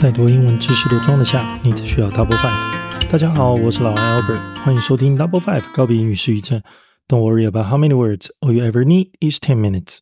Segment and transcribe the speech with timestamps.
[0.00, 3.08] 再多英文知识都装得下，你只需要 Double Five。
[3.10, 6.62] 大家好，我是老外 Albert，欢迎收听 Double Five 告别英语失语症。
[7.08, 9.98] Don't worry about how many words all you ever need is ten minutes。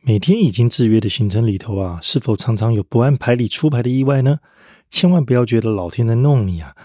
[0.00, 4.38] 每天已经制约的行程里头啊，是否常常有不按牌理出牌的意外呢？
[4.88, 6.76] 千万不要觉得老天在弄你啊，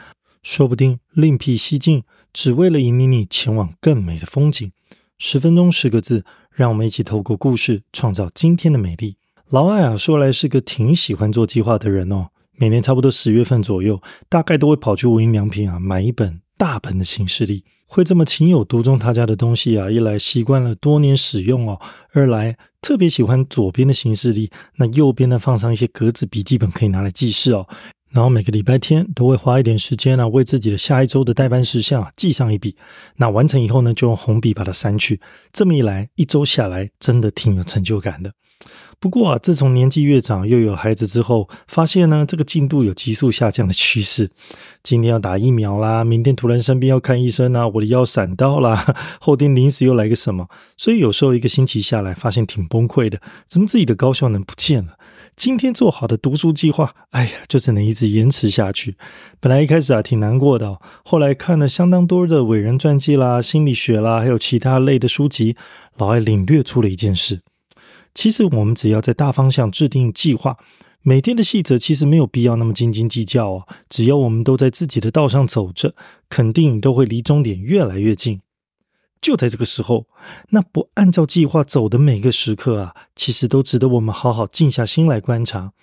[0.42, 4.72] 说不定另辟蹊径，只为了引领你前往更美的风景。
[5.20, 9.18] 十分钟十个字，让我们一起透过故事创造今天的美丽。
[9.48, 12.30] 老艾啊，说来是个挺喜欢做计划的人哦。
[12.58, 17.64] 每年差不多十月份左右，大概都会跑去无印良品啊买一本大本的行事历。
[17.86, 21.80] 会这么情有独钟他家的东西啊，一来习惯了多年使用哦，
[22.12, 27.66] 二来特别喜欢左边的行事历，那右边呢放上一些格子笔记本可以拿来记事哦。
[28.10, 32.76] 然后每个礼拜天都会花一点时间啊，为自己的下一周的代办事项啊记上一笔。
[33.18, 35.22] 那完成以后呢，就用红笔把它删去。
[35.54, 38.32] 这么一来，一周下来真的挺有成就感的。
[39.00, 44.32] 不过啊，自从年纪越长，又有孩子之后，发现呢，这个进度有急速下降的趋势。
[44.82, 53.22] 今天要打疫苗啦，明天突然生病要看医生啊，我的腰闪到啦， 后天临时又来个什么，所以有时候一个星期下来，发现挺崩溃的。
[53.48, 54.94] 怎么自己的高效能不见了？
[55.36, 58.96] 今天做好的读书计划，哎呀，就只能一直延迟下去。
[59.40, 65.56] 本来一开始啊挺难过的，后来看了相当多的伟人传记啦、心理学啦，还有其他类的书籍，
[65.98, 67.42] 老爱领略出了一件事。
[68.18, 70.58] 其实我们只要在大方向制定计划，
[71.04, 73.68] 每天的细则其实没有必要那么斤斤计较哦。
[73.88, 75.94] 只要我们都在自己的道上走着，
[76.28, 78.42] 肯定都会离终点越来越近。
[79.22, 80.08] 就在这个时候，
[80.50, 85.74] 那不按照计划走的每个时刻啊，其实都值得我们好好静下心来观察。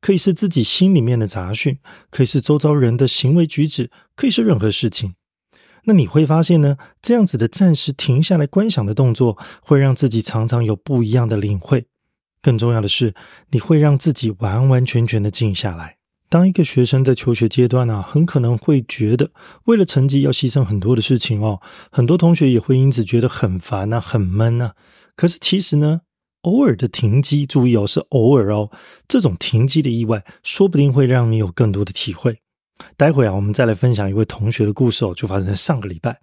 [0.00, 1.78] 可以是自己心里面的杂讯，
[2.10, 5.14] 可以是周遭人的行为举止，可以是任何事情。
[5.84, 11.86] 那你会发现呢，这样子的暂时停下来观想的动作，会让自己常常有不一样的领会。
[12.40, 13.14] 更重要的是，
[13.50, 15.96] 你会让自己完完全全的静下来。
[16.28, 19.30] 当一个学生在求学阶段啊，很可能会觉得
[19.64, 21.60] 为了成绩要牺牲很多的事情哦，
[21.92, 24.74] 很多同学也会因此觉得很烦啊、很闷啊。
[25.14, 26.00] 可是其实呢，
[26.42, 28.70] 偶尔的停机，注意哦，是偶尔哦，
[29.06, 32.40] 这种停机的意外，说不定会让你有更多的体会。
[32.96, 36.18] 待会啊，我们再来分享一位同学的故事哦，就发生在上个礼拜。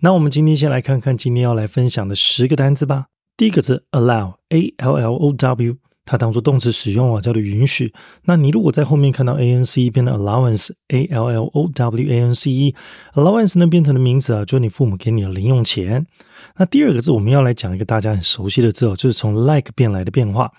[0.00, 3.06] 那我们今天先来看看今天要来分享的十个单词吧。
[3.36, 7.92] 第一个字 allow，a l l o w，它当做动词使用啊，叫做允许。
[8.24, 16.06] 那你如果在后面看到 a n c e 变成 allowance，a l l o w a n c e，allowance 呢变成的名词啊，就是你父母给你的零用钱。
[16.56, 20.52] 那第二个字我们要来讲一个大家很熟悉的字哦，就是从 like 变来的变化。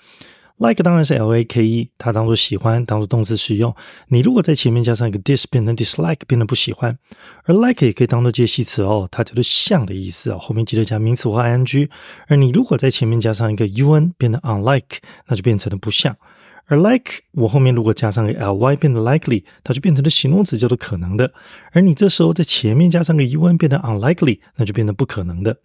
[0.60, 3.76] Like 当然是 L A K E，它当做喜欢，当做动词使用。
[4.08, 6.98] 你如果在前面加上一个 dis，变成 dislike，变成不喜欢。
[7.46, 11.90] 而 like 也可以当做介系词哦，它叫做像的意思哦，后面记得加名词或 I N G。
[12.28, 14.98] 而你如果在前面加上一个 U N，变成 unlike，
[15.28, 16.18] 那就变成了不像。
[16.66, 21.32] 而 like 我后面如果加上个 L Y，变得 likely，它就变成了形容词，叫做可能的。
[21.72, 25.56] 而你这时候在前面加上个 U N，变得 unlikely，那就变得不可能的。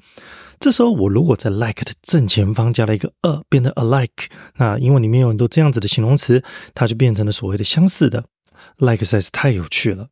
[0.63, 4.27] 这时候，我如果在 like 的正前方加了一个 a，变成 alike，
[4.59, 6.41] 那因为里面有很多这样子的形容词，
[6.73, 8.27] 它就变成了所谓的相似的。
[8.79, 10.07] like 实在是太有趣了。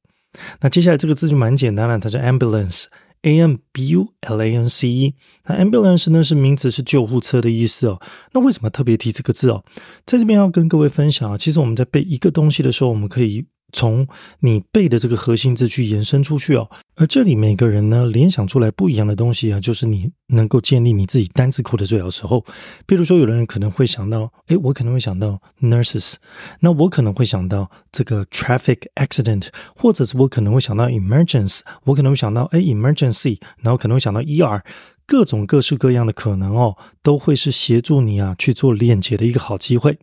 [0.60, 5.14] 那接下来这个字就蛮简单了，它叫 ambulance，a m b u l a n c e。
[5.44, 8.00] 那 ambulance 呢是名词，是救护车的意思哦。
[8.32, 9.62] 那为什么特别提这个字哦？
[10.04, 13.46] 在这边要跟各位分享啊，其实我们在背一个东西的时候，我们可以。
[13.72, 14.06] 从
[14.40, 22.44] 你背的这个核心字去延伸出去哦，而这里每个人呢联想出来不一样的东西啊，就是你能够建立你自己单字库的最好时候。
[22.86, 26.14] 比如说，有的人可能会想到，诶，我可能会想到 nurses，
[26.60, 34.62] 那我可能会想到这个 traffic accident，或者是我可能会想到 emergency，我可能会想到诶 emergency，然后可能会想到 ER，
[35.06, 39.98] 各种各式各样的可能哦，都会是协助你啊去做链接的一个好机会。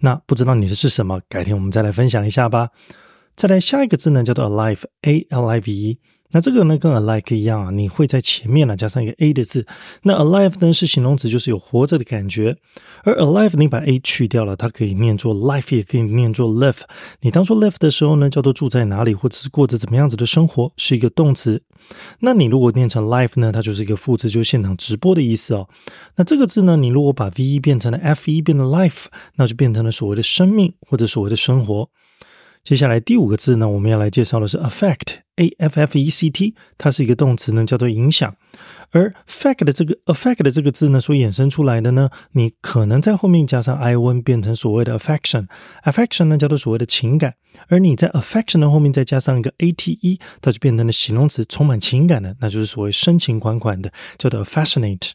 [0.00, 1.20] 那不知道你的是什么？
[1.28, 2.68] 改天我们再来分享一下吧。
[3.40, 5.98] 再来下一个字呢，叫做 alive，a l i v e。
[6.32, 9.66] 那这个呢，跟 alike 一样啊，你会在前面呢加上一个 a 的字。
[10.02, 12.58] 那 alive 呢是形容词，就是有活着的感觉。
[13.02, 16.82] 而 alive 你把 a 去掉了，它可以念作 life，也可以念作 live。
[17.22, 21.62] 你当做 live 的时候呢，叫做住在哪里，或者是过着怎么样子的生活，是一个动词。
[22.18, 25.66] 那你如果念成 life 呢，它就是一个副词，就是现场直播的意思哦。
[26.16, 31.88] 那这个字呢，你如果把 v 一变成了 f 一，变成 life，那就变成了所谓的生命或者所谓的生活。
[32.62, 38.36] 接下来第五个字呢，我们要来介绍的是 affect，a f f e c t，它是一个动词呢，叫做影响。
[38.90, 47.34] 而 fact 的这个 affect 的这个字呢，所衍生出来的呢，你可能在后面加上 i o n，变成所谓的 affection，affection 呢叫做所谓的情感。
[47.68, 55.12] 而你在 affection 的后面再加上一个 a t e，它就变成了形容词，充满情感的，那就是所谓深情款款的，叫做 fascinate。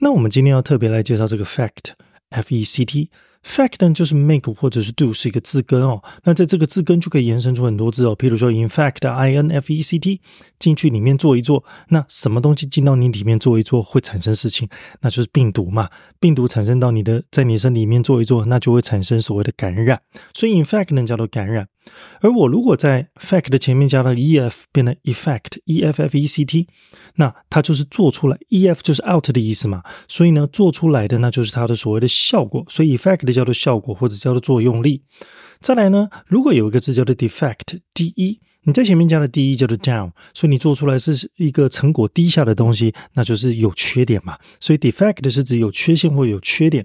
[0.00, 3.10] 那我们今天要特别来介绍这个 fact，f e c t。
[3.44, 10.20] Fact 呢就是 make 或者是 do 是一个字根哦，那在这个字根就可以延伸出很多字哦，譬如说 in fact，i n f e c t
[10.58, 14.68] 进去里面做一做，那什么东西进到你里面做一做会产生事情，
[15.00, 15.88] 那就是病毒嘛，
[16.20, 20.00] 病毒产生到你的在你身体里面做一做，那就会产生所谓的感染，
[20.34, 21.68] 所以 in fact 呢叫做感染。
[22.20, 26.66] 而我如果在 fact 的前面加了 e f，变成 effect，e f f e c t，
[27.16, 35.02] 那它就是做出来，e f 就是 out 的意思嘛，所以呢做出来的那就是它的所谓的效果，所以 effect 叫做效果或者叫做作用力。
[35.60, 46.84] 再来呢，如果有一个字叫做 defect，d e，你在前面加了 d e 叫做 down，所以你做出来是一个成果低下的东西，那就是有缺点嘛，所以 defect 是指有缺陷或有缺点。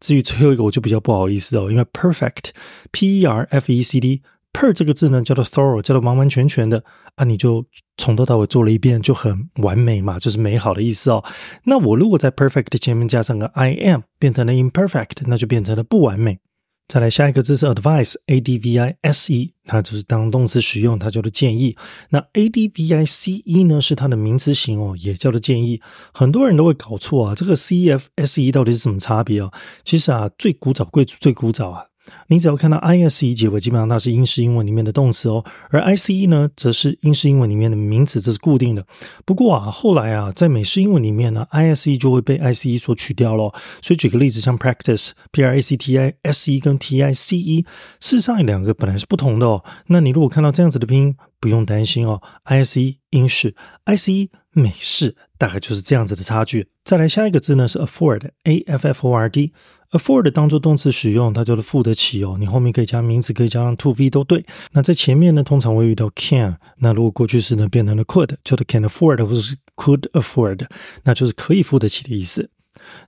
[0.00, 4.22] 至于最后一个，我就比较不好意思哦，因为 perfect，p e r f e c t。
[4.54, 6.82] Per 这个字呢，叫做 thorough，叫做完完全全的
[7.16, 7.66] 啊，你就
[7.98, 11.22] 从头到尾做了一遍，就很完美嘛，就是美好的意思哦。
[11.64, 16.38] 那我如果在 perfect 前面加上个 I am，变成了 imperfect，那就变成了不完美。
[16.86, 21.74] 再来下一个字是 advice，a d v i s e，它就是当动词使用，它叫做建议。
[22.10, 25.80] 那 a d v i c e 呢，是它的名词型哦，也叫做建议。
[26.12, 29.50] 很多人都会搞错啊，这个 c f s e 到底是什么差别哦？
[29.82, 31.86] 其实啊，最古早、最最古早啊。
[32.28, 38.86] 你只要看到 i s e 结尾，基本上它是英式英文里面的动词哦，而 i c e 呢，则是英式英文里面的名词，这是固定的。
[39.24, 43.52] 不过啊，后来啊，在美式英文里面呢，i s e 就会被 i c e 所取掉了。
[43.82, 47.64] 所以举个例子，像 practice，p r a c t i s e 跟 t i c e，
[48.00, 49.64] 事实上两个本来是不同的哦。
[49.86, 53.54] 那你如果看到这样子的拼音，不用担心哦，i s e 英式
[53.84, 56.68] ，i c e 美式，大概就是这样子的差距。
[56.84, 59.52] 再来下一个字呢，是 afford，a f f o r d。
[59.96, 62.36] Afford 当做动词使用，它叫做付得起哦。
[62.38, 64.44] 你后面可以加名词，可以加上 to v 都对。
[64.72, 66.58] 那在前面呢，通常会遇到 can。
[66.78, 70.66] 那如果过去式呢，变成了 could，叫做 can afford 或者是 could afford，
[71.04, 72.50] 那就是可以付得起的意思。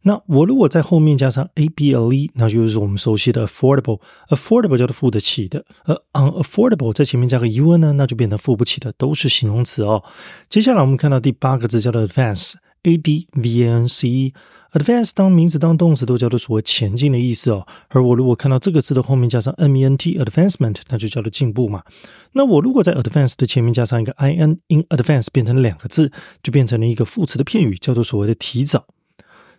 [0.03, 4.01] 那我如果在后面加上 able，那就是我们熟悉的 affordable。
[4.29, 10.03] affordable 叫做付得起的，而 unaffordable 在前面加个 un 呢，那就变成付不起的，都是形容词哦。
[10.49, 12.55] 接下来我们看到第八个字叫做 advance
[12.87, 14.35] advance，a d v a n c e。
[14.73, 21.83] Advance 当名词当动词都叫做所谓前进的意思哦，而我如果看到这个字的后面加上 m e n t advancement，那就叫做进步嘛。
[22.33, 26.13] 那我如果在 advance 的前面加上一个 i n in advance，变成两个字，
[26.43, 28.87] 就变成了一个副词的片语，叫做所谓的提早。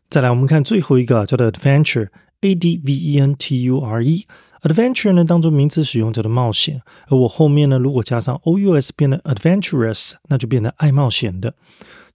[0.10, 4.26] 再来，我们看最后一个叫做 adventure，a d v e n t u r e。
[4.62, 11.56] Adventure 呢当做名词使用叫做冒险，而我后面呢如果加上 o u s 变得 adventurous，那就变得爱冒险的。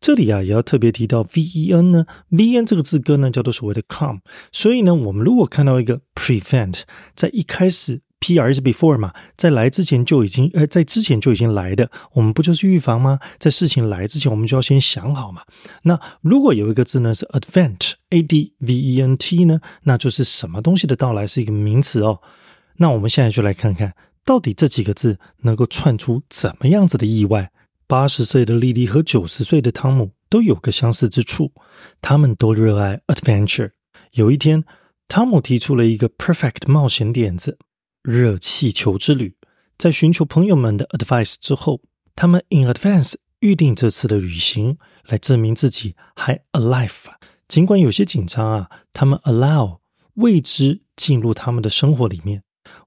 [0.03, 4.19] 这里啊，也要特别提到 v e n 呢，v n 这个字根呢叫做所谓的 come，
[4.51, 6.81] 所以呢，我们如果看到一个 prevent，
[7.15, 13.21] 在一开始 p r 是 before 嘛，在来之前就已经呃，在之前就已经来的，我们不就是预防吗？
[13.39, 15.43] 在事情来之前，我们就要先想好嘛。
[15.85, 22.19] 那如果有一个字呢是 advent，a d v e n t 呢，那就是什么东西的到来是一个名词哦。
[22.79, 23.95] 那我们现在就来看看
[24.25, 27.53] 到底这几个字能够串出怎么样子的意外。
[27.93, 31.53] 八十岁的莉莉和九十岁的汤姆都有个相似之处，
[32.01, 33.73] 他们都热爱 adventure。
[34.13, 34.65] 有一天，
[35.09, 37.59] 汤姆提出了一个 perfect 冒险点子——
[38.03, 39.37] 热气球之旅。
[39.77, 41.83] 在寻求朋友们的 advice 之后，
[42.17, 47.11] 他们 in advance 预定这次的旅行，来证明自己还 alive。
[47.47, 49.81] 尽管有些紧张啊，他们 allow
[50.15, 52.43] 未知进入他们的生活里面。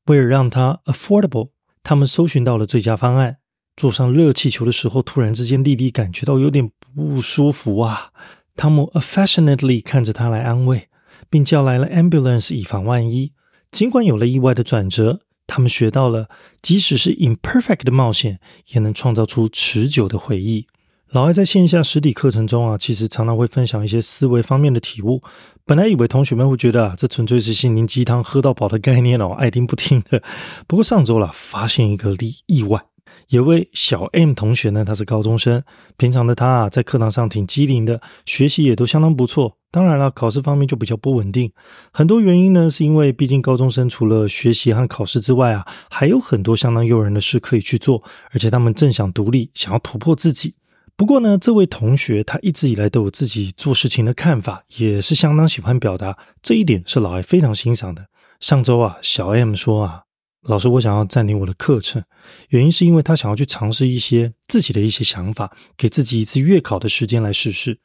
[0.08, 1.52] 为了让它 affordable，
[1.84, 3.38] 他们搜寻到了最佳方案。
[3.76, 8.12] 坐上热气球的时候，突然之间，莉莉感觉到有点不舒服啊。
[8.56, 10.88] 汤姆 affectionately 看着她来安慰，
[11.30, 13.34] 并叫来了 ambulance 以防万一。
[13.72, 16.30] 尽管有了意外的转折，他们学到了，
[16.62, 20.68] 即使是 imperfect 的冒险，也能创造出持久的回忆。
[21.12, 25.22] 老艾在线下实体课程中啊，其实常常会分享一些思维方面的体悟。
[25.66, 30.24] 本来以为同学们会觉得啊，这纯粹是心灵鸡汤、喝到饱的概念哦，爱听不听的。
[30.66, 32.86] 不过上周了，发现一个例意外。
[33.30, 35.64] 有位小 M 同学呢，他是高中生。
[35.98, 39.58] 平常的他啊，在课堂上挺机灵的，学习也都相当不错。
[39.72, 41.52] 当然了，考试方面就比较不稳定。
[41.92, 48.02] 很多原因呢，是因为毕竟高中生除了学习和考试之外啊，还有很多相当诱人的事可以去做。
[48.32, 50.56] 而且他们正想独立，想要突破自己。
[50.96, 56.18] 不过呢，这位同学他一直以来都有自己做事情的看法，也是相当喜欢表达。
[56.42, 58.06] 这一点是老艾非常欣赏的。
[58.40, 60.05] 上周啊，小 M 说啊。
[60.48, 62.04] 老师，我想要暂停我的课程，
[62.50, 67.80] 原因是因为他想要去尝试一些自己的一些想法，给自己一次月考的时间来试试。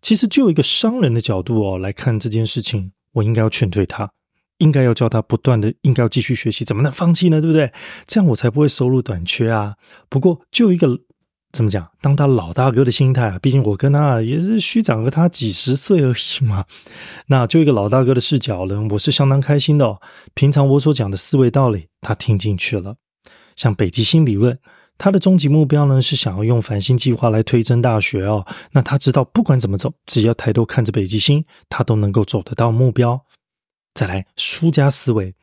[0.00, 4.08] 其实，就一个商人的角度哦来看这件事情，我应该要劝退他，
[4.58, 7.40] 应该要叫他不断的，应该要继续学习，怎么能放弃呢？
[7.40, 7.72] 对不对？
[8.06, 9.74] 这样我才不会收入短缺啊。
[10.08, 10.88] 不过，就一个
[11.54, 11.88] 怎么讲？
[12.02, 16.64] 当他老大哥的心态啊，毕竟我跟他也是虚长个他几十岁而已嘛。
[17.28, 20.00] 那就一个老大哥的视角呢，我是相当开心的哦。
[20.34, 22.96] 平常我所讲的思维道理，他听进去了。
[23.54, 24.58] 像北极星理论，
[24.98, 28.44] 他的终极目标呢是想要用繁星计划来推甄大学哦。
[28.72, 33.24] 那他知道不管怎么走，只要抬头看着北极星，他都能够走得到目标。
[33.94, 35.36] 再来，输家思维。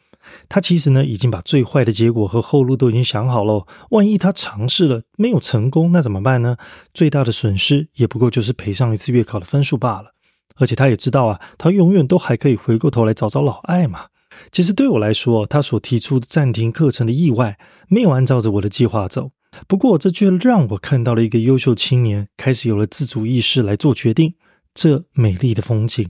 [0.50, 3.66] 他其实呢，已经把最坏的结果和后路都已经想好了。
[3.92, 6.58] 万一他尝试了没有成功，那怎么办呢？
[6.94, 10.14] 最大的损失也不过就是赔上一次月考的分数罢了。
[10.58, 14.08] 而且他也知道啊，他永远都还可以回过头来找找老艾嘛。
[14.52, 19.32] 其实对我来说，他所提出暂停课程的意外，没有按照着我的计划走。
[19.68, 24.36] 不过这却让我看到了一个优秀青年开始有了自主意识来做决定，
[24.74, 26.10] 这美丽的风景。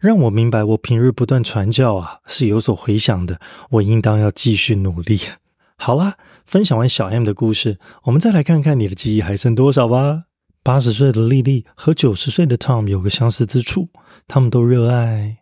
[0.00, 3.40] 让我明白，我平日不断传教啊，是有所回响的。
[3.70, 5.20] 我应当要继续努力。
[5.76, 10.24] 好啦，分享完小 M 的故事，我们再来看看你的记忆还剩多少吧。
[10.62, 13.90] 八十岁的丽丽和九十岁的 Tom 有个相似之处，
[14.26, 15.38] 他们都热爱。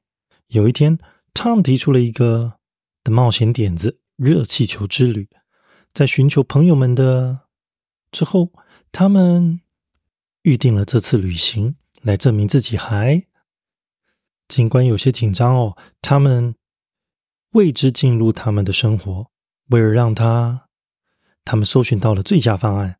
[0.48, 0.98] 有一天
[1.32, 2.54] ，Tom 提出了一个
[3.04, 5.28] 的冒险点子——热气球之旅。
[5.94, 7.40] 在寻求朋友们的
[8.10, 8.52] 之后，
[8.90, 9.60] 他们
[10.42, 13.24] 预定了这次旅行，来证明自己还。
[14.52, 16.54] 尽管有些紧张哦，他们
[17.52, 19.30] 为之进入他们的生活，
[19.70, 20.68] 为了让他，
[21.42, 22.98] 他们搜寻到了最佳方案。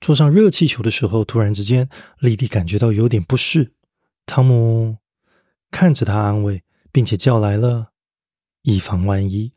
[0.00, 1.88] 坐上热气球的时候，突然之间，
[2.20, 3.74] 莉莉感觉到有点不适。
[4.26, 4.98] 汤姆
[5.72, 6.62] 看着他安慰，
[6.92, 7.88] 并且叫来了，
[8.62, 9.52] 以防万一。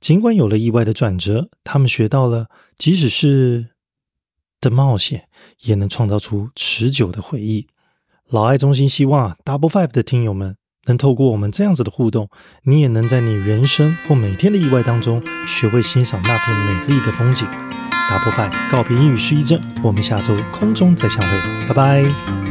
[0.00, 2.48] 尽管有了意外的转折，他们学到了，
[2.78, 3.74] 即使是
[4.62, 5.28] 的冒险，
[5.64, 7.68] 也能创造出持久的回忆。
[8.28, 10.56] 老爱中心希望啊 Double Five 的听友们
[10.86, 12.28] 能透过我们这样子的互动，
[12.64, 17.46] 你也能在你人生或每天的意外当中，学会欣赏那片美丽的风景。
[18.10, 22.45] Double Five 告别英语失忆症，我们下周空中再相会，拜拜。